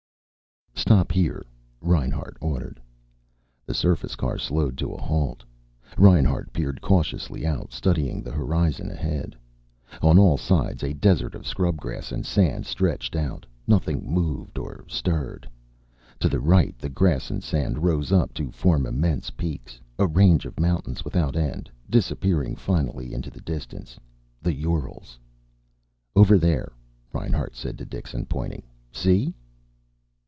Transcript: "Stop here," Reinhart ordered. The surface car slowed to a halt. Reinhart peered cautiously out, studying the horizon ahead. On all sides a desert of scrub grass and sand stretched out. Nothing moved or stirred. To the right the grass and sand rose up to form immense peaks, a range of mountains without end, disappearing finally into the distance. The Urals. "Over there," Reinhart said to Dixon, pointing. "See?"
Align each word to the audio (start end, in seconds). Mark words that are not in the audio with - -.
"Stop 0.73 1.11
here," 1.11 1.45
Reinhart 1.79 2.37
ordered. 2.41 2.81
The 3.67 3.73
surface 3.73 4.15
car 4.15 4.37
slowed 4.39 4.77
to 4.79 4.91
a 4.91 4.99
halt. 5.01 5.43
Reinhart 5.95 6.51
peered 6.51 6.81
cautiously 6.81 7.45
out, 7.45 7.71
studying 7.71 8.21
the 8.23 8.31
horizon 8.31 8.89
ahead. 8.89 9.35
On 10.01 10.17
all 10.17 10.37
sides 10.37 10.83
a 10.83 10.93
desert 10.95 11.35
of 11.35 11.45
scrub 11.47 11.77
grass 11.77 12.11
and 12.11 12.25
sand 12.25 12.65
stretched 12.65 13.15
out. 13.15 13.45
Nothing 13.67 14.11
moved 14.11 14.57
or 14.57 14.83
stirred. 14.87 15.47
To 16.19 16.27
the 16.27 16.41
right 16.41 16.77
the 16.77 16.89
grass 16.89 17.29
and 17.29 17.43
sand 17.43 17.83
rose 17.83 18.11
up 18.11 18.33
to 18.33 18.51
form 18.51 18.85
immense 18.85 19.29
peaks, 19.29 19.79
a 19.99 20.07
range 20.07 20.45
of 20.45 20.59
mountains 20.59 21.05
without 21.05 21.35
end, 21.37 21.69
disappearing 21.89 22.55
finally 22.55 23.13
into 23.13 23.29
the 23.29 23.41
distance. 23.41 23.97
The 24.41 24.53
Urals. 24.53 25.19
"Over 26.15 26.37
there," 26.37 26.73
Reinhart 27.13 27.55
said 27.55 27.77
to 27.77 27.85
Dixon, 27.85 28.25
pointing. 28.25 28.63
"See?" 28.91 29.35